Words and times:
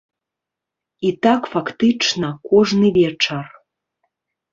І 1.09 1.09
так 1.27 1.41
фактычна 1.53 2.27
кожны 2.49 2.87
вечар. 2.97 3.45